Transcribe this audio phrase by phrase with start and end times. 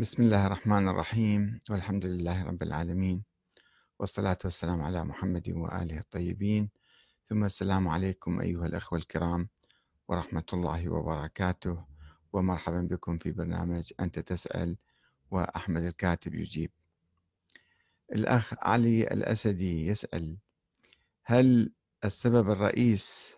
[0.00, 3.24] بسم الله الرحمن الرحيم والحمد لله رب العالمين
[3.98, 6.70] والصلاة والسلام على محمد وآله الطيبين.
[7.24, 9.48] ثم السلام عليكم أيها الأخوة الكرام
[10.08, 11.84] ورحمة الله وبركاته.
[12.32, 14.76] ومرحبا بكم في برنامج أنت تسأل
[15.30, 16.70] وأحمد الكاتب يجيب.
[18.12, 20.38] الأخ علي الأسدي يسأل
[21.24, 21.72] هل
[22.04, 23.36] السبب الرئيس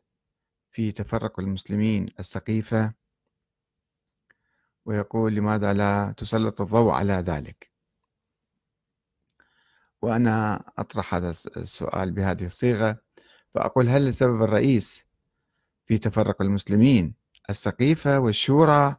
[0.71, 2.98] في تفرق المسلمين السقيفة
[4.89, 7.71] ويقول لماذا لا تسلط الضوء على ذلك؟
[10.03, 12.99] وأنا أطرح هذا السؤال بهذه الصيغة
[13.55, 15.07] فأقول هل السبب الرئيس
[15.87, 17.15] في تفرق المسلمين
[17.51, 18.97] السقيفة والشورى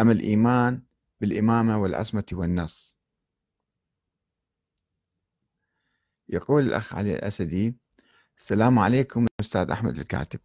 [0.00, 0.82] أم الإيمان
[1.20, 2.96] بالإمامة والعصمة والنص؟
[6.28, 7.76] يقول الأخ علي الأسدي
[8.38, 10.40] السلام عليكم أستاذ أحمد الكاتب.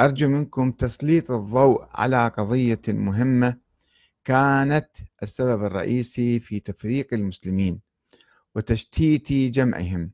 [0.00, 3.69] أرجو منكم تسليط الضوء على قضية مهمة
[4.30, 4.88] كانت
[5.22, 7.80] السبب الرئيسي في تفريق المسلمين
[8.54, 10.10] وتشتيت جمعهم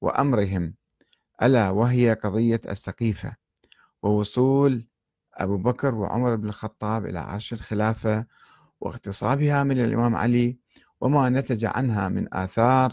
[0.00, 0.74] وأمرهم
[1.42, 3.36] ألا وهي قضية السقيفة
[4.02, 4.86] ووصول
[5.34, 8.26] أبو بكر وعمر بن الخطاب إلى عرش الخلافة
[8.80, 10.58] واغتصابها من الإمام علي
[11.00, 12.92] وما نتج عنها من آثار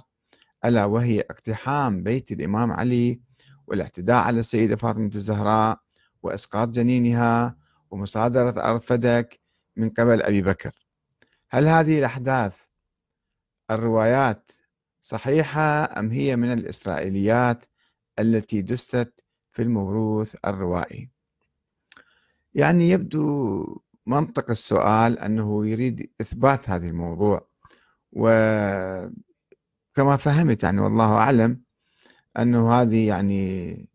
[0.65, 3.21] ألا وهي اقتحام بيت الإمام علي
[3.67, 5.79] والاعتداء على السيدة فاطمة الزهراء
[6.23, 7.57] وإسقاط جنينها
[7.91, 9.38] ومصادرة ارض فدك
[9.79, 10.71] من قبل أبي بكر.
[11.49, 12.65] هل هذه الأحداث
[13.71, 14.51] الروايات
[15.01, 17.65] صحيحة أم هي من الإسرائيليات
[18.19, 21.09] التي دست في الموروث الروائي؟
[22.53, 27.41] يعني يبدو منطق السؤال أنه يريد إثبات هذا الموضوع
[28.11, 29.17] وكما
[30.17, 31.61] فهمت يعني والله أعلم
[32.37, 33.89] أنه هذه يعني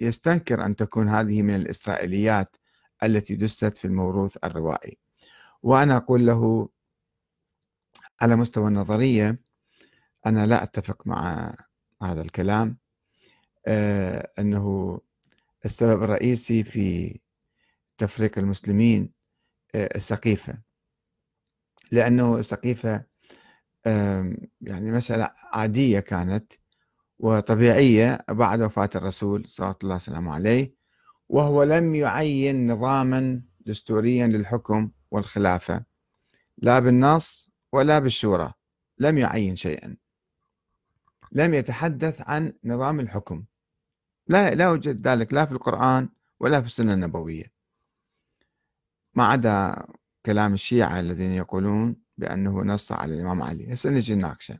[0.00, 2.56] يستنكر أن تكون هذه من الإسرائيليات
[3.02, 4.98] التي دست في الموروث الروائي.
[5.62, 6.68] وأنا أقول له
[8.20, 9.40] على مستوى النظرية
[10.26, 11.54] أنا لا أتفق مع
[12.02, 12.78] هذا الكلام.
[13.66, 15.00] آه، أنه
[15.64, 17.18] السبب الرئيسي في
[17.98, 19.12] تفريق المسلمين
[19.74, 20.58] آه، السقيفة.
[21.92, 23.04] لأنه السقيفة
[24.60, 26.52] يعني مسألة عادية كانت
[27.18, 30.74] وطبيعية بعد وفاة الرسول صلى الله وسلم عليه
[31.28, 35.84] وهو لم يعين نظاما دستوريا للحكم والخلافة
[36.58, 38.52] لا بالنص ولا بالشورى
[38.98, 39.96] لم يعين شيئا.
[41.32, 43.44] لم يتحدث عن نظام الحكم.
[44.26, 46.08] لا لا يوجد ذلك لا في القرآن
[46.40, 47.52] ولا في السنة النبوية.
[49.14, 49.86] ما عدا
[50.26, 53.74] كلام الشيعة الذين يقولون بأنه نص على الإمام علي.
[53.74, 54.58] هسه نجي نناقشه.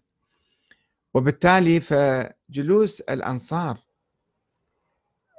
[1.15, 3.79] وبالتالي فجلوس الأنصار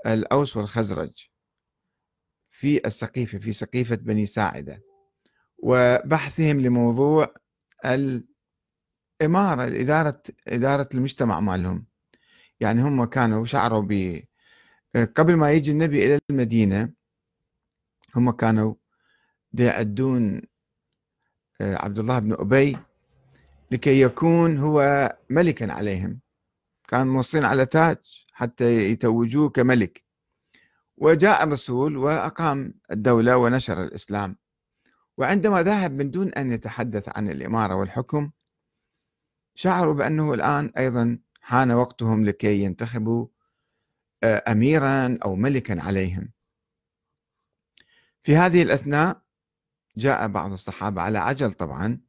[0.05, 1.27] الأوس والخزرج
[2.49, 4.92] في السقيفة في سقيفة بني ساعدة
[5.63, 7.33] وبحثهم لموضوع
[7.85, 11.85] الإمارة إدارة إدارة المجتمع مالهم.
[12.59, 14.19] يعني هم كانوا شعروا ب
[15.15, 16.93] قبل ما يجي النبي إلى المدينة
[18.15, 18.75] هم كانوا
[19.53, 20.41] يعدون
[21.61, 22.77] آه، عبد الله بن أبي
[23.71, 26.19] لكي يكون هو ملكا عليهم.
[26.87, 30.03] كان موصين على تاج حتى يتوجوه كملك.
[30.97, 34.42] وجاء الرسول وأقام الدولة ونشر الإسلام.
[35.17, 38.31] وعندما ذهب من دون أن يتحدث عن الإمارة والحكم
[39.55, 43.27] شعروا بأنه الآن أيضا حان وقتهم لكي ينتخبوا
[44.23, 46.31] آه، أميرا أو ملكا عليهم.
[48.23, 49.21] في هذه الأثناء
[49.97, 52.01] جاء بعض الصحابة على عجل طبعا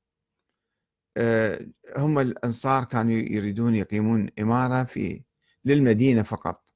[1.17, 1.67] آه،
[1.97, 5.23] هم الأنصار كانوا يريدون يقيمون إمارة في
[5.65, 6.75] للمدينة فقط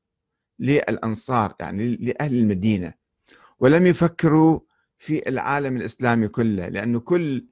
[0.58, 2.94] للأنصار يعني لأهل المدينة.
[3.58, 4.60] ولم يفكروا
[4.98, 7.48] في العالم الإسلامي كله لأنه كل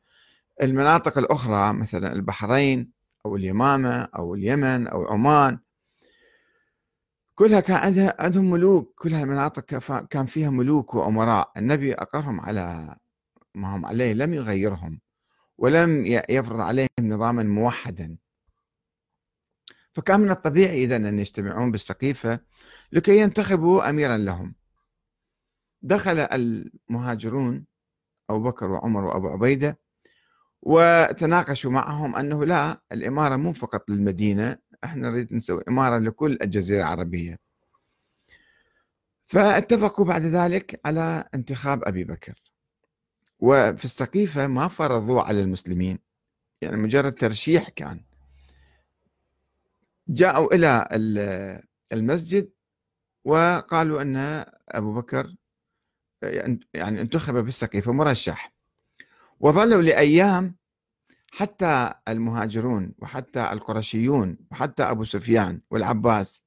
[0.62, 2.92] المناطق الأخرى مثلا البحرين
[3.26, 5.58] أو اليمامة أو اليمن أو عمان
[7.34, 9.64] كلها كان عندها عندهم ملوك كلها المناطق
[10.10, 11.52] كان فيها ملوك وأمراء.
[11.56, 12.96] النبي أقرهم على
[13.54, 15.00] ما هم عليه لم يغيرهم
[15.58, 18.16] ولم يفرض عليهم نظاما موحدا.
[19.92, 22.40] فكان من الطبيعي إذا أن يجتمعون بالسقيفة
[22.92, 24.54] لكي ينتخبوا أميرا لهم.
[25.82, 27.66] دخل المهاجرون
[28.30, 29.78] أبو بكر وعمر وأبو عبيدة
[30.62, 37.38] وتناقشوا معهم أنه لا الإمارة مو فقط للمدينة إحنا نريد نسوي إمارة لكل الجزيرة العربية.
[39.26, 42.42] فاتفقوا بعد ذلك على انتخاب أبي بكر.
[43.38, 45.98] وفي السقيفة ما فرضوا على المسلمين
[46.62, 48.00] يعني مجرد ترشيح كان.
[50.08, 50.88] جاءوا إلى
[51.92, 52.50] المسجد
[53.24, 54.16] وقالوا أن
[54.68, 55.36] أبو بكر
[56.74, 58.52] يعني انتخب بالسقيفة مرشح.
[59.40, 60.56] وظلوا لأيام
[61.32, 66.44] حتى المهاجرون وحتى القرشيون وحتى أبو سفيان والعباس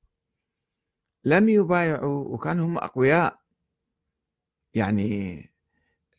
[1.23, 3.39] لم يبايعوا وكانوا هم أقوياء.
[4.73, 5.49] يعني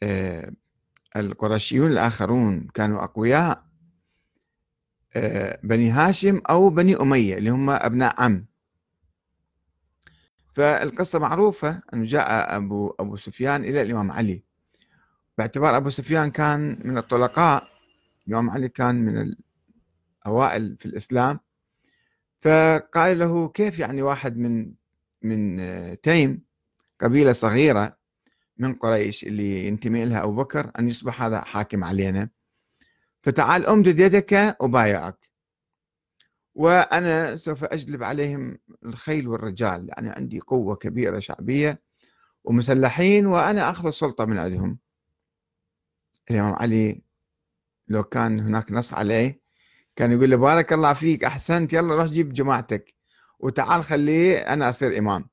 [0.02, 0.52] آه،
[1.16, 3.64] القرشيون الآخرون كانوا أقوياء
[5.16, 8.46] آه، بني هاشم أو بني أمية اللي هم أبناء عم.
[10.54, 14.42] فالقصة معروفة أنه جاء أبو, أبو سفيان إلى الإمام علي.
[15.38, 17.68] باعتبار أبو سفيان كان من الطلقاء
[18.28, 19.34] الإمام علي كان من
[20.26, 21.40] الأوائل في الإسلام.
[22.40, 24.72] فقال له كيف يعني واحد من
[25.22, 26.42] من تيم
[27.00, 27.96] قبيلة صغيرة
[28.58, 32.28] من قريش اللي ينتمي لها أبو بكر أن يصبح هذا حاكم علينا؟
[33.22, 35.29] فتعال أمدد يدك أبايعك.
[36.54, 41.82] وأنا سوف أجلب عليهم الخيل والرجال يعني عندي قوة كبيرة شعبية
[42.44, 44.78] ومسلحين وأنا أخذ السلطة من عندهم
[46.30, 47.02] الإمام علي
[47.88, 49.40] لو كان هناك نص عليه
[49.96, 52.94] كان يقول له بارك الله فيك أحسنت يلا روح جيب جماعتك
[53.38, 55.28] وتعال خليه أنا أصير إمام.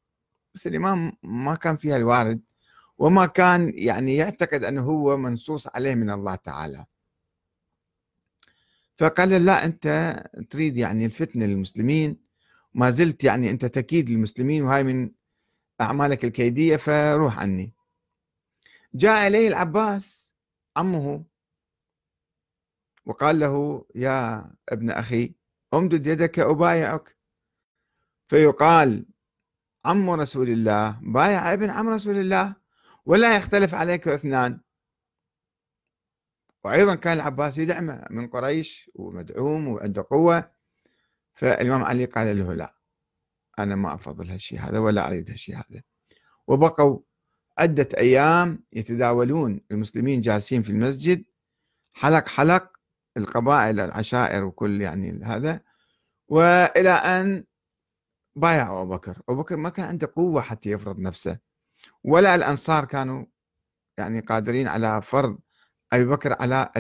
[0.56, 2.42] بس الإمام ما كان فيها الوارد
[2.98, 6.86] وما كان يعني يعتقد أنه هو منصوص عليه من الله تعالى.
[8.98, 10.16] فقال لا أنت
[10.50, 12.18] تريد يعني الفتنة للمسلمين
[12.74, 15.12] ما زلت يعني أنت تكيد للمسلمين وهاي من
[15.82, 17.74] أعمالك الكيدية فروح عني.
[18.94, 20.36] جاء إليه العباس
[20.78, 21.26] عمه
[23.06, 25.36] وقال له يا ابن أخي
[25.74, 27.18] أمدد يدك أبايعك
[28.28, 29.06] فيقال
[29.86, 32.56] عم رسول الله بايع ابن عم رسول الله
[33.06, 34.62] ولا يختلف عليك اثنان.
[36.68, 40.52] وأيضا كان العباس يدعمه من قريش ومدعوم وعنده قوة
[41.34, 42.76] فالإمام علي قال له لا
[43.60, 45.82] أنا ما أفضل هالشيء هذا ولا أريد هالشيء هذا.
[46.48, 47.00] وبقوا
[47.58, 51.26] عدة أيام يتداولون المسلمين جالسين في المسجد
[51.94, 52.72] حلق حلق
[53.18, 55.62] القبائل العشائر وكل يعني هذا.
[56.28, 57.44] وإلى أن
[58.36, 61.40] بايع أبو بكر، أبو بكر ما كان عنده قوة حتى يفرض نفسه
[62.04, 63.26] ولا الأنصار كانوا
[63.98, 65.40] يعني قادرين على فرض
[65.94, 66.72] أبي بكر على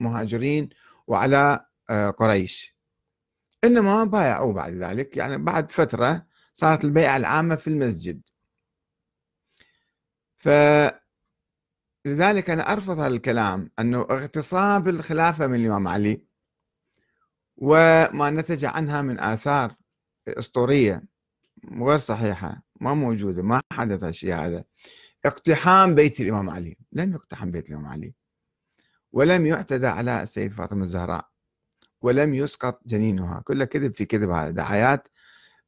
[0.00, 0.68] المهاجرين
[1.06, 2.76] وعلى آه، قريش.
[3.64, 8.20] إنما بايعوا بعد ذلك يعني بعد فترة صارت البيعة العامة في المسجد.
[10.36, 10.48] ف
[12.04, 16.26] لذلك أنا أرفض هذا الكلام أنه اغتصاب الخلافة من الإمام علي
[17.56, 19.74] وما نتج عنها من آثار
[20.28, 21.02] أسطورية
[21.72, 24.64] غير صحيحة ما موجودة ما حدث الشيء هذا.
[25.24, 26.76] اقتحام بيت الإمام علي.
[26.92, 28.14] لم يقتحم بيت الإمام علي.
[29.12, 31.28] ولم يعتدى على السيد فاطمة الزهراء
[32.02, 33.40] ولم يسقط جنينها.
[33.40, 35.08] كله كذب في كذب هذا دعايات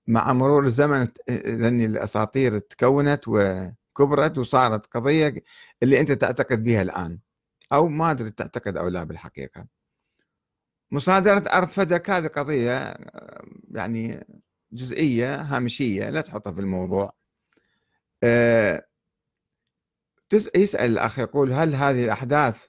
[0.07, 3.67] مع مرور الزمن ذني الأساطير تكونت و
[3.99, 5.35] كبرت وصارت قضية
[5.83, 7.21] اللي أنت تعتقد بها الآن.
[7.73, 9.67] أو ما أدري تعتقد أو لا بالحقيقة.
[10.91, 12.97] مصادرة أرض فدك هذه قضية
[13.71, 14.27] يعني
[14.73, 17.13] جزئية هامشية لا تحطها في الموضوع.
[18.23, 18.87] آه،
[20.57, 22.67] يسأل الأخ يقول هل هذه الأحداث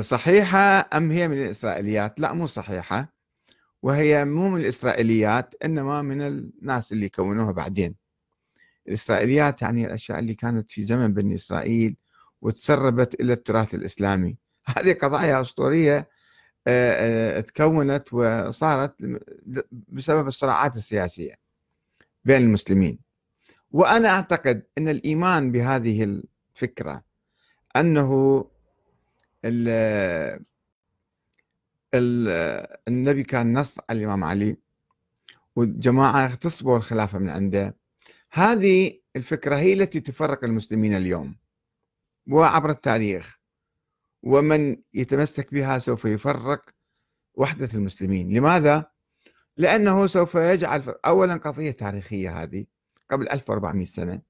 [0.00, 3.14] صحيحة أم هي من الإسرائيليات؟ لا مو صحيحة.
[3.82, 7.94] وهي مو من الإسرائيليات إنما من الناس اللي كونوها بعدين.
[8.88, 11.96] الإسرائيليات يعني الأشياء اللي كانت في زمن بني إسرائيل
[12.42, 14.36] وتسربت إلى التراث الإسلامي.
[14.66, 16.08] هذه قضايا أسطورية
[16.66, 18.94] آه، آه، تكونت وصارت
[19.88, 21.34] بسبب الصراعات السياسية
[22.24, 22.98] بين المسلمين.
[23.70, 26.22] وأنا أعتقد أن الإيمان بهذه
[26.54, 27.02] الفكرة
[27.76, 28.44] أنه
[32.88, 34.56] النبي كان نص على الإمام علي
[35.56, 37.76] والجماعة اغتصبوا الخلافة من عنده.
[38.32, 41.36] هذه الفكرة هي التي تفرق المسلمين اليوم
[42.28, 43.38] وعبر التاريخ.
[44.22, 46.70] ومن يتمسك بها سوف يفرق
[47.34, 48.32] وحدة المسلمين.
[48.32, 48.90] لماذا؟
[49.56, 52.66] لأنه سوف يجعل أولا قضية تاريخية هذه
[53.10, 54.22] قبل 1400 سنة.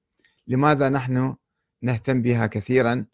[0.47, 1.35] لماذا نحن
[1.81, 3.05] نهتم بها كثيرا؟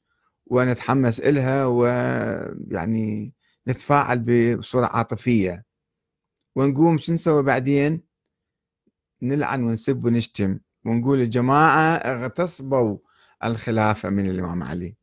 [0.51, 3.34] ونتحمس إلها ويعني
[3.67, 4.20] نتفاعل
[4.58, 5.65] بصورة عاطفية.
[6.55, 8.01] ونقوم شو نسوي بعدين؟
[9.22, 10.60] نلعن ونسب ونشتم.
[10.86, 12.98] ونقول الجماعة اغتصبوا
[13.43, 14.96] الخلافة من الإمام علي.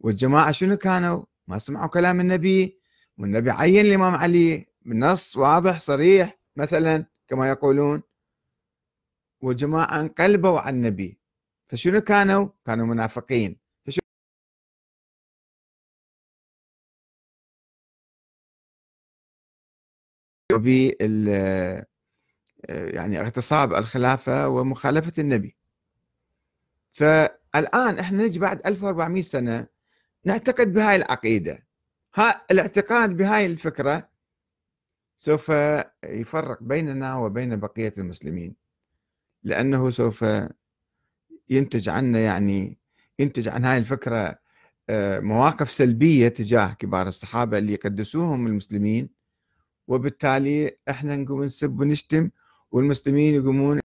[0.00, 2.78] والجماعة شنو كانوا؟ ما سمعوا كلام النبي.
[3.18, 8.02] والنبي عين الإمام علي بنص واضح صريح مثلا كما يقولون.
[9.40, 11.18] والجماعة انقلبوا على النبي.
[11.66, 13.67] فشنو كانوا؟ كانوا منافقين.
[20.52, 21.28] بال
[22.68, 25.56] يعني اغتصاب الخلافة ومخالفة النبي.
[26.90, 29.66] فالآن إحنا نجي بعد 1400 سنة
[30.24, 31.66] نعتقد بهاي العقيدة.
[32.14, 34.08] ها الاعتقاد بهاي الفكرة
[35.16, 35.52] سوف
[36.04, 38.54] يفرق بيننا وبين بقية المسلمين
[39.42, 40.24] لأنه سوف
[41.48, 42.78] ينتج عنا يعني
[43.18, 44.38] ينتج عن هاي الفكرة
[44.90, 49.10] آه، مواقف سلبية تجاه كبار الصحابة اللي يقدسوهم المسلمين.
[49.88, 50.56] وبالتالي
[50.92, 52.24] إحنا نقوم نسب ونشتم
[52.72, 53.76] والمسلمين يقومون